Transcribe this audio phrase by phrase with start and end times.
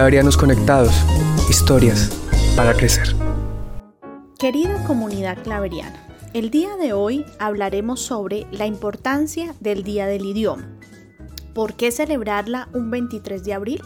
[0.00, 0.94] Claverianos Conectados,
[1.50, 2.10] historias
[2.56, 3.14] para crecer.
[4.38, 6.02] Querida comunidad claveriana,
[6.32, 10.66] el día de hoy hablaremos sobre la importancia del Día del Idioma.
[11.52, 13.82] ¿Por qué celebrarla un 23 de abril?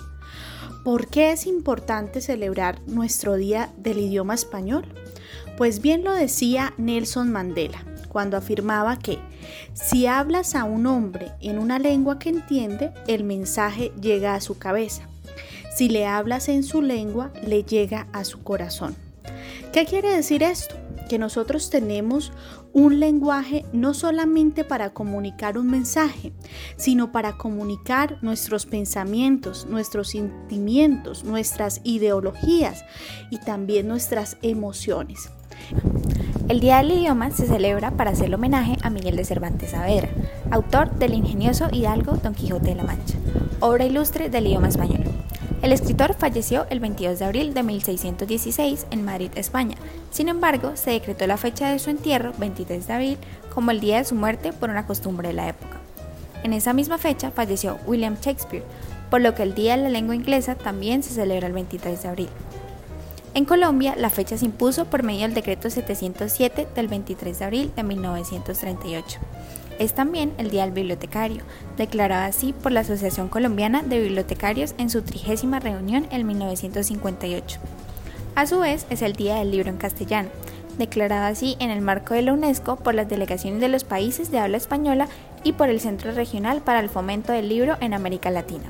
[0.84, 4.84] ¿Por qué es importante celebrar nuestro Día del Idioma Español?
[5.56, 9.18] Pues bien lo decía Nelson Mandela cuando afirmaba que
[9.72, 14.58] si hablas a un hombre en una lengua que entiende, el mensaje llega a su
[14.58, 15.08] cabeza.
[15.74, 18.94] Si le hablas en su lengua, le llega a su corazón.
[19.72, 20.76] ¿Qué quiere decir esto?
[21.08, 22.32] Que nosotros tenemos
[22.72, 26.32] un lenguaje no solamente para comunicar un mensaje,
[26.76, 32.84] sino para comunicar nuestros pensamientos, nuestros sentimientos, nuestras ideologías
[33.30, 35.28] y también nuestras emociones.
[36.48, 40.08] El Día del Idioma se celebra para hacer homenaje a Miguel de Cervantes Saavedra,
[40.52, 43.18] autor del ingenioso hidalgo Don Quijote de la Mancha,
[43.60, 45.03] obra ilustre del idioma español.
[45.64, 49.76] El escritor falleció el 22 de abril de 1616 en Madrid, España.
[50.10, 53.18] Sin embargo, se decretó la fecha de su entierro, 23 de abril,
[53.54, 55.78] como el día de su muerte por una costumbre de la época.
[56.42, 58.62] En esa misma fecha falleció William Shakespeare,
[59.08, 62.08] por lo que el Día de la Lengua Inglesa también se celebra el 23 de
[62.10, 62.28] abril.
[63.32, 67.72] En Colombia, la fecha se impuso por medio del decreto 707 del 23 de abril
[67.74, 69.18] de 1938.
[69.78, 71.42] Es también el Día del Bibliotecario,
[71.76, 77.58] declarado así por la Asociación Colombiana de Bibliotecarios en su trigésima reunión en 1958.
[78.36, 80.28] A su vez, es el Día del Libro en Castellano,
[80.78, 84.38] declarado así en el marco de la UNESCO por las delegaciones de los países de
[84.38, 85.08] habla española
[85.42, 88.64] y por el Centro Regional para el Fomento del Libro en América Latina.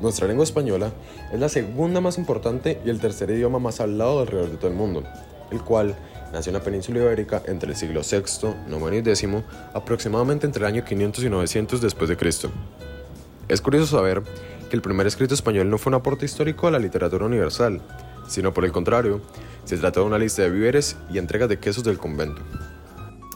[0.00, 0.92] Nuestra lengua española
[1.32, 4.76] es la segunda más importante y el tercer idioma más hablado alrededor de todo el
[4.76, 5.02] mundo,
[5.50, 5.96] el cual
[6.32, 9.28] nació en la península ibérica entre el siglo VI, IX y X,
[9.74, 12.50] aproximadamente entre el año 500 y 900 después de Cristo.
[13.48, 14.22] Es curioso saber
[14.68, 17.80] que el primer escrito español no fue un aporte histórico a la literatura universal,
[18.28, 19.22] sino por el contrario,
[19.64, 22.42] se trató de una lista de víveres y entregas de quesos del convento.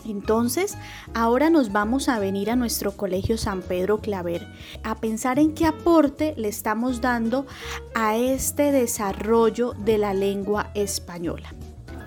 [0.04, 0.76] Entonces,
[1.14, 4.46] ahora nos vamos a venir a nuestro colegio San Pedro Claver
[4.82, 7.46] a pensar en qué aporte le estamos dando
[7.94, 11.54] a este desarrollo de la lengua española.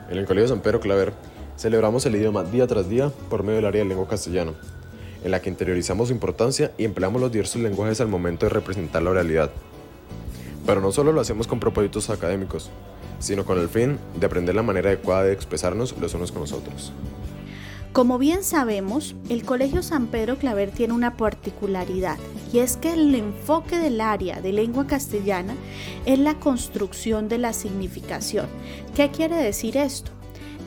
[0.09, 1.13] En el Colegio San Pedro Claver
[1.57, 4.53] celebramos el idioma día tras día por medio del área de lengua castellana,
[5.23, 9.01] en la que interiorizamos su importancia y empleamos los diversos lenguajes al momento de representar
[9.01, 9.49] la realidad.
[10.65, 12.69] Pero no solo lo hacemos con propósitos académicos,
[13.19, 16.51] sino con el fin de aprender la manera adecuada de expresarnos los unos con los
[16.51, 16.93] otros.
[17.95, 22.17] Como bien sabemos, el Colegio San Pedro Claver tiene una particularidad
[22.51, 25.55] y es que el enfoque del área de lengua castellana
[26.05, 28.47] es la construcción de la significación.
[28.97, 30.11] ¿Qué quiere decir esto?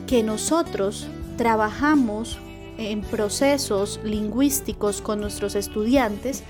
[0.07, 1.05] Que nosotros
[1.37, 2.39] trabajamos
[2.79, 6.43] en procesos lingüísticos con nuestros estudiantes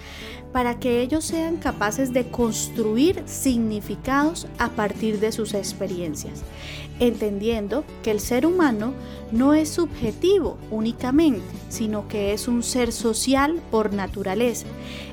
[0.51, 6.41] para que ellos sean capaces de construir significados a partir de sus experiencias,
[6.99, 8.93] entendiendo que el ser humano
[9.31, 14.65] no es subjetivo únicamente, sino que es un ser social por naturaleza,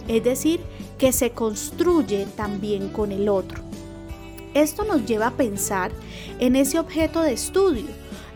[0.08, 0.60] es decir,
[0.98, 3.62] que se construye también con el otro.
[4.54, 5.92] Esto nos lleva a pensar
[6.38, 7.84] en ese objeto de estudio,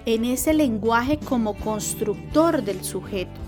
[0.04, 3.40] en ese lenguaje como constructor del sujeto,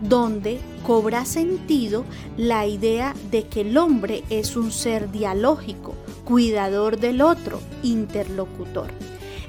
[0.00, 2.04] donde cobra sentido
[2.36, 5.94] la idea de que el hombre es un ser dialógico,
[6.24, 8.88] cuidador del otro, interlocutor.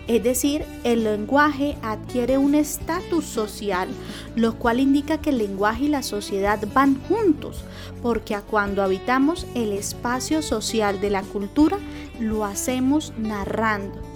[0.07, 3.89] Es decir, el lenguaje adquiere un estatus social,
[4.35, 7.63] lo cual indica que el lenguaje y la sociedad van juntos,
[8.01, 11.77] porque a cuando habitamos el espacio social de la cultura,
[12.19, 14.08] lo hacemos narrando.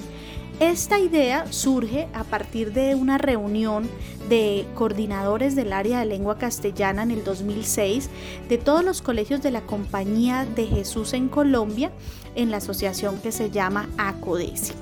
[0.59, 3.89] Esta idea surge a partir de una reunión
[4.29, 8.09] de coordinadores del área de lengua castellana en el 2006
[8.47, 11.91] de todos los colegios de la Compañía de Jesús en Colombia
[12.35, 14.73] en la asociación que se llama ACODESI.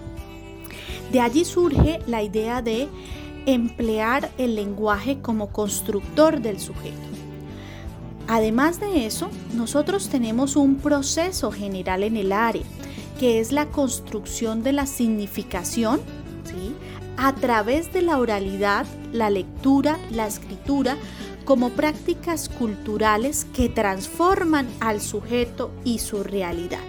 [1.12, 2.88] De allí surge la idea de
[3.46, 6.96] emplear el lenguaje como constructor del sujeto.
[8.28, 12.64] Además de eso, nosotros tenemos un proceso general en el área,
[13.22, 16.02] que es la construcción de la significación
[17.18, 20.98] a través de la oralidad, la lectura, la escritura,
[21.46, 26.80] como prácticas culturales que transforman al sujeto y su realidad.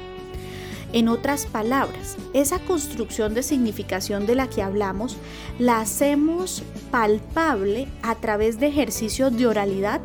[0.94, 5.18] En otras palabras, esa construcción de significación de la que hablamos
[5.58, 10.00] la hacemos palpable a través de ejercicios de oralidad,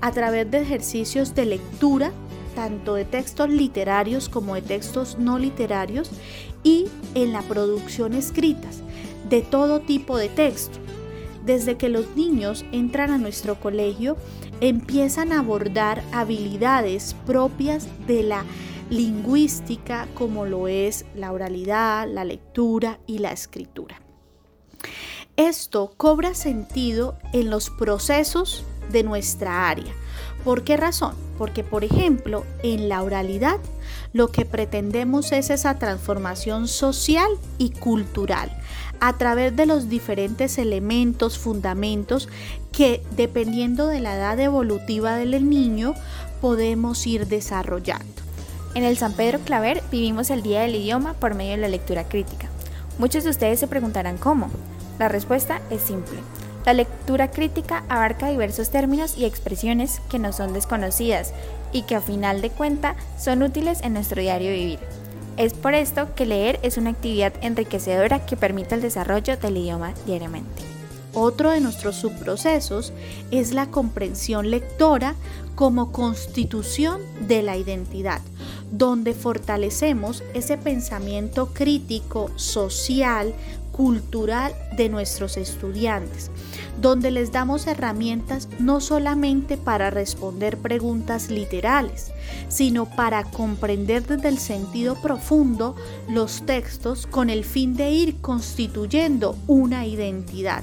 [0.00, 2.10] a través de ejercicios de lectura,
[2.54, 6.10] tanto de textos literarios como de textos no literarios,
[6.62, 8.82] y en la producción escritas
[9.28, 10.78] de todo tipo de texto.
[11.44, 14.16] Desde que los niños entran a nuestro colegio,
[14.60, 18.44] empiezan a abordar habilidades propias de la
[18.90, 24.00] lingüística como lo es la oralidad, la lectura y la escritura.
[25.36, 29.92] Esto cobra sentido en los procesos de nuestra área.
[30.44, 31.14] ¿Por qué razón?
[31.38, 33.58] Porque, por ejemplo, en la oralidad
[34.12, 38.50] lo que pretendemos es esa transformación social y cultural
[39.00, 42.28] a través de los diferentes elementos, fundamentos
[42.70, 45.94] que dependiendo de la edad evolutiva del niño
[46.40, 48.04] podemos ir desarrollando.
[48.74, 52.04] En el San Pedro Claver vivimos el Día del Idioma por medio de la lectura
[52.04, 52.48] crítica.
[52.98, 54.50] Muchos de ustedes se preguntarán cómo.
[54.98, 56.18] La respuesta es simple.
[56.64, 61.32] La lectura crítica abarca diversos términos y expresiones que no son desconocidas
[61.72, 64.78] y que a final de cuenta son útiles en nuestro diario vivir.
[65.36, 69.94] Es por esto que leer es una actividad enriquecedora que permite el desarrollo del idioma
[70.06, 70.62] diariamente.
[71.14, 72.92] Otro de nuestros subprocesos
[73.30, 75.14] es la comprensión lectora
[75.54, 78.20] como constitución de la identidad,
[78.70, 83.34] donde fortalecemos ese pensamiento crítico, social,
[83.72, 86.30] cultural de nuestros estudiantes,
[86.80, 92.12] donde les damos herramientas no solamente para responder preguntas literales,
[92.48, 95.74] sino para comprender desde el sentido profundo
[96.08, 100.62] los textos con el fin de ir constituyendo una identidad.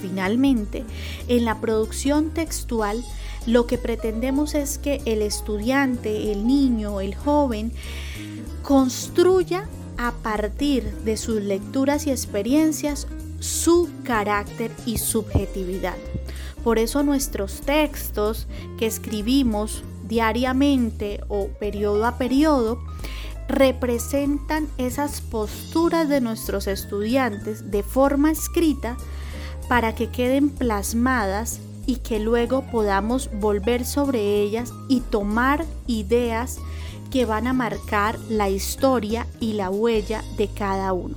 [0.00, 0.84] Finalmente,
[1.28, 3.04] en la producción textual,
[3.46, 7.72] lo que pretendemos es que el estudiante, el niño, el joven,
[8.62, 9.68] construya
[9.98, 13.06] a partir de sus lecturas y experiencias
[13.40, 15.96] su carácter y subjetividad.
[16.62, 18.46] Por eso nuestros textos
[18.78, 22.78] que escribimos diariamente o periodo a periodo
[23.48, 28.96] representan esas posturas de nuestros estudiantes de forma escrita
[29.68, 36.58] para que queden plasmadas y que luego podamos volver sobre ellas y tomar ideas
[37.12, 41.14] que van a marcar la historia y la huella de cada uno.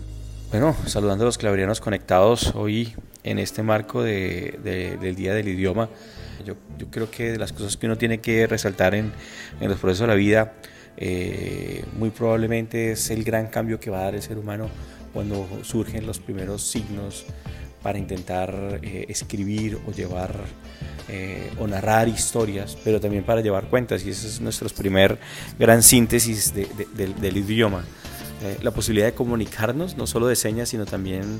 [0.52, 2.94] Bueno, saludando a los claverianos conectados hoy
[3.24, 5.90] en este marco del Día del Idioma,
[6.46, 6.56] yo,
[6.92, 9.14] creo que de las cosas que uno tiene que resaltar en,
[9.62, 10.54] los procesos de la vida,
[10.98, 14.70] eh, muy probablemente es el gran cambio que va a dar el ser humano
[15.14, 17.26] cuando surgen los primeros signos
[17.86, 20.34] para intentar eh, escribir o llevar
[21.08, 25.20] eh, o narrar historias, pero también para llevar cuentas y ese es nuestro primer
[25.60, 27.84] gran síntesis del idioma.
[28.42, 31.40] Eh, la posibilidad de comunicarnos, no solo de señas, sino también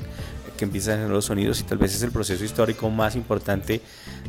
[0.56, 3.80] que empiezan a generar los sonidos y tal vez es el proceso histórico más importante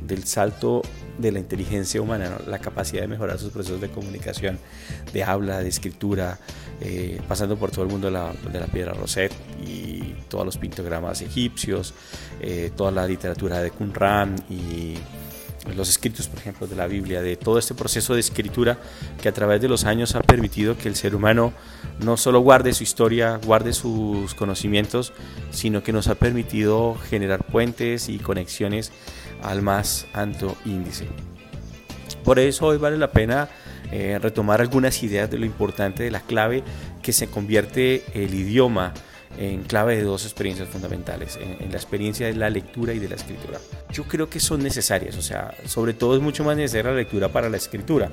[0.08, 0.81] del salto
[1.18, 4.60] de la inteligencia humana, la capacidad de mejorar sus procesos de comunicación,
[5.14, 6.40] de habla, de escritura,
[6.81, 9.34] eh, pasando por todo el mundo de la, de la piedra Rosette
[9.66, 11.94] y todos los pintogramas egipcios,
[12.42, 14.96] eh, toda la literatura de Qumran y
[15.75, 18.78] los escritos, por ejemplo, de la Biblia, de todo este proceso de escritura
[19.22, 21.54] que a través de los años ha permitido que el ser humano
[22.00, 25.13] no solo guarde su historia, guarde sus conocimientos,
[25.52, 28.92] sino que nos ha permitido generar puentes y conexiones
[29.42, 31.07] al más alto índice.
[32.24, 33.48] Por eso hoy vale la pena
[33.92, 36.63] eh, retomar algunas ideas de lo importante de la clave
[37.01, 38.94] que se convierte el idioma
[39.38, 43.16] en clave de dos experiencias fundamentales, en, la experiencia de la lectura y de la
[43.16, 43.60] escritura.
[43.94, 47.30] Yo creo que son necesarias, o sea, sobre todo es mucho más necesaria la lectura
[47.30, 48.10] para la escritura.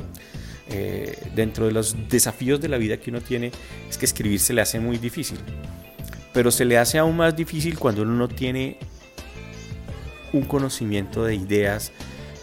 [0.69, 3.53] Eh, dentro de los desafíos de la vida que uno tiene
[3.89, 5.39] es que escribir se le hace muy difícil,
[6.33, 8.79] pero se le hace aún más difícil cuando uno no tiene
[10.35, 11.93] un conocimiento de ideas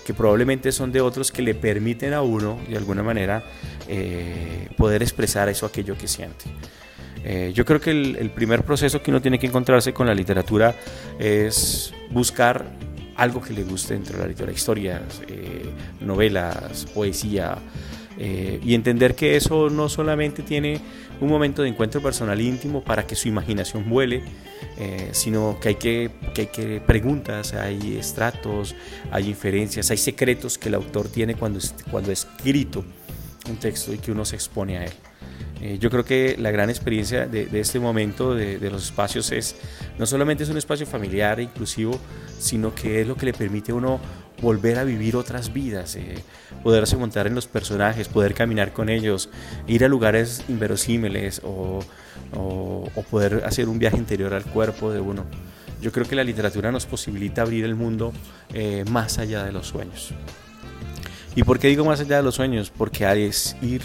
[0.05, 3.43] que probablemente son de otros que le permiten a uno, de alguna manera,
[3.87, 6.45] eh, poder expresar eso, aquello que siente.
[7.23, 10.75] Eh, yo creo que el, primer proceso que uno tiene que encontrarse con la literatura
[11.19, 12.65] es buscar
[13.15, 15.69] algo que le guste dentro de la literatura, historias, eh,
[15.99, 17.57] novelas, poesía,
[18.23, 20.79] eh, y entender que eso no solamente tiene
[21.19, 24.23] un momento de encuentro personal íntimo para que su imaginación vuele,
[25.11, 28.75] sino que hay que, que hay que preguntas, hay estratos,
[29.11, 31.59] hay inferencias, hay secretos que el autor tiene cuando,
[31.91, 32.83] cuando ha escrito
[33.49, 34.93] un texto y que uno se expone a él.
[35.61, 39.55] Eh, yo creo que la gran experiencia de, este momento de, los espacios es,
[39.99, 41.99] no solamente es un espacio familiar e inclusivo,
[42.39, 43.99] sino que es lo que le permite a uno
[44.41, 46.15] volver a vivir otras vidas, eh,
[46.63, 49.29] poderse montar en los personajes, poder caminar con ellos,
[49.67, 51.79] ir a lugares inverosímiles o,
[53.09, 55.25] poder hacer un viaje interior al cuerpo de uno.
[55.81, 58.13] Yo creo que la literatura nos posibilita abrir el mundo
[58.53, 60.13] eh, más allá de los sueños.
[61.35, 62.71] ¿Y por qué digo más allá de los sueños?
[62.75, 63.81] Porque es ir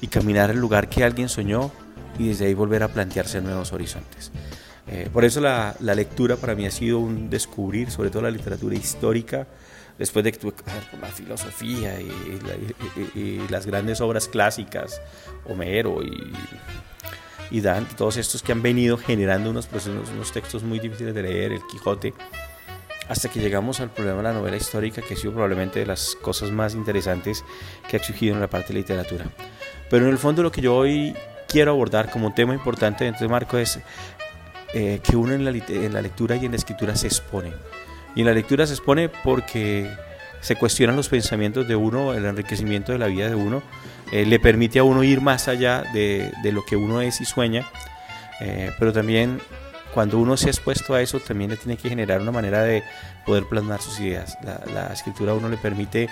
[0.00, 1.70] y caminar al lugar que alguien soñó
[2.18, 4.30] y desde ahí volver a plantearse nuevos horizontes.
[4.86, 8.74] Eh, por eso la, lectura para mí ha sido un descubrir, sobre todo la literatura
[8.74, 9.46] histórica,
[10.00, 10.52] después de que
[10.98, 15.00] la filosofía y, las grandes obras clásicas,
[15.44, 16.32] Homero y,
[17.50, 21.52] y, Dante, todos estos que han venido generando unos, unos textos muy difíciles de leer,
[21.52, 22.14] el Quijote,
[23.10, 26.16] hasta que llegamos al problema de la novela histórica, que ha sido probablemente de las
[26.16, 27.44] cosas más interesantes
[27.86, 29.26] que ha surgido en la parte de literatura.
[29.90, 31.14] Pero en el fondo lo que yo hoy
[31.46, 33.78] quiero abordar como un tema importante dentro de Marco es
[34.72, 37.52] eh, que uno en la, en la lectura y en la escritura se expone.
[38.14, 39.90] Y en la lectura se expone porque
[40.40, 43.62] se cuestionan los pensamientos de uno, el enriquecimiento de la vida de uno,
[44.10, 47.66] eh, le permite a uno ir más allá de, lo que uno es y sueña,
[48.40, 49.40] eh, pero también
[49.92, 52.82] cuando uno se ha expuesto a eso, también le tiene que generar una manera de
[53.26, 54.38] poder plasmar sus ideas.
[54.42, 56.08] La, la escritura a uno le permite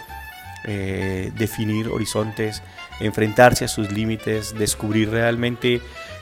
[0.64, 2.62] definir horizontes,
[3.00, 5.80] enfrentarse a sus límites, descubrir realmente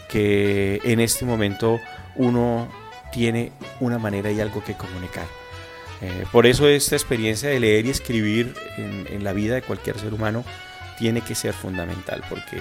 [0.09, 1.81] que en este momento
[2.15, 2.69] uno
[3.11, 5.25] tiene una manera y algo que comunicar.
[6.03, 10.13] Eh, por eso esta experiencia de leer y escribir en, la vida de cualquier ser
[10.13, 10.45] humano
[10.99, 12.61] tiene que ser fundamental, porque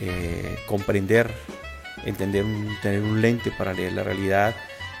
[0.00, 1.30] eh, comprender,
[2.04, 2.44] entender,
[2.82, 4.54] tener un lente para leer la realidad,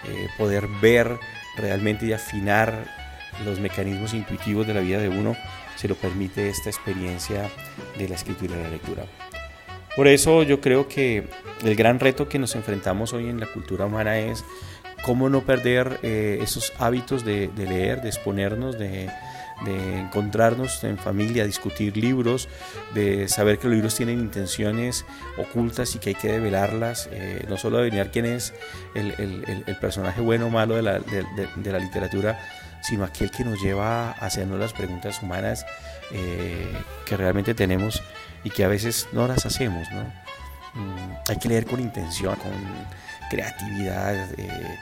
[0.08, 1.18] eh, poder ver
[1.56, 2.86] realmente y afinar
[3.44, 5.36] los mecanismos intuitivos de la vida de uno,
[5.76, 7.50] se lo permite esta experiencia
[7.98, 9.04] de la escritura y la lectura.
[9.96, 11.28] Por eso yo creo que
[11.62, 14.44] el gran reto que nos enfrentamos hoy en la cultura humana es
[15.04, 19.10] cómo no perder eh, esos hábitos de, leer, de exponernos, de,
[19.66, 22.48] encontrarnos en familia, discutir libros,
[22.92, 25.04] de saber que los libros tienen intenciones
[25.38, 28.52] ocultas y que hay que develarlas, eh, no solo adivinar quién es
[28.94, 32.40] el, personaje bueno o malo de la, literatura,
[32.82, 35.64] sino aquel que nos lleva a hacernos las preguntas humanas
[36.12, 36.72] eh,
[37.06, 38.02] que realmente tenemos
[38.42, 39.86] y que a veces no las hacemos.
[40.74, 42.52] Mm, hay que leer con intención, con
[43.30, 44.28] creatividad.
[44.38, 44.78] Eh,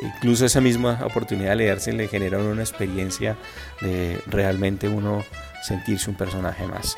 [0.00, 3.36] incluso esa misma oportunidad de leerse le genera una experiencia
[3.80, 5.24] de realmente uno
[5.62, 6.96] sentirse un personaje más.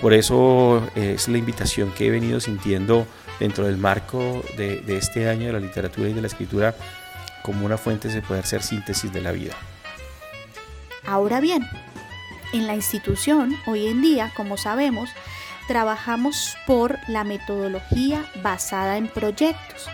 [0.00, 3.06] Por eso es la invitación que he venido sintiendo
[3.38, 6.74] dentro del marco de, de este año de la literatura y de la escritura
[7.42, 9.54] como una fuente de poder ser síntesis de la vida.
[11.06, 11.68] Ahora bien,
[12.54, 15.10] en la institución, hoy en día, como sabemos,
[15.68, 19.88] trabajamos por la metodología basada en proyectos.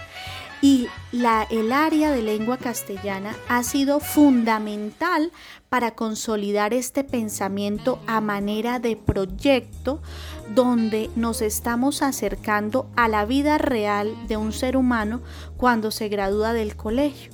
[0.63, 5.33] Y la, el área de lengua castellana ha sido fundamental
[5.71, 10.03] para consolidar este pensamiento a manera de proyecto
[10.55, 15.23] donde nos estamos acercando a la vida real de un ser humano
[15.57, 17.33] cuando se gradúa del colegio.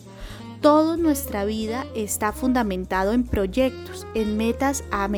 [0.60, 5.08] Toda nuestra vida está fundamentado en proyectos, en metas a,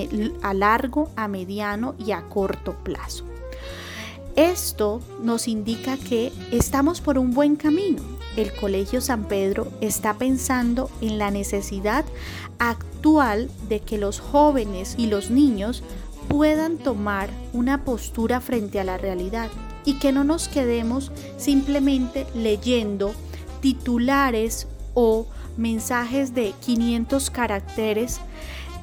[0.53, 3.28] largo, a mediano y a corto plazo.
[4.39, 8.01] Esto nos indica que estamos por un buen camino.
[8.37, 12.05] El Colegio San Pedro está pensando en la necesidad
[12.61, 15.83] actual de que los jóvenes y los niños
[16.29, 19.49] puedan tomar una postura frente a la realidad
[19.85, 23.15] y que no nos quedemos simplemente leyendo
[23.61, 25.27] titulares o
[25.57, 28.21] mensajes de 500 caracteres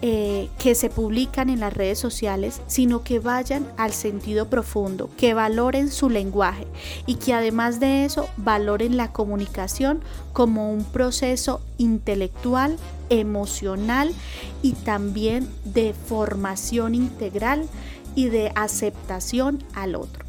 [0.02, 5.34] eh, que se publican en las redes sociales, sino que vayan al sentido profundo, que
[5.34, 6.68] valoren su lenguaje
[7.06, 10.02] y que además de eso valoren la comunicación
[10.34, 12.78] como un proceso intelectual,
[13.10, 14.14] emocional
[14.62, 17.68] y también de formación integral
[18.16, 20.25] y de aceptación al otro.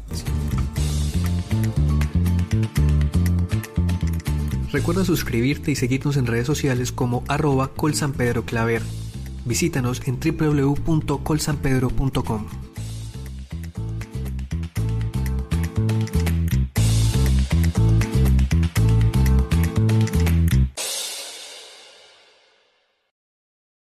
[4.71, 8.81] Recuerda suscribirte y seguirnos en redes sociales como arroba colsanpedroclaver.
[9.47, 12.66] Visítanos en www.colsanpedro.com.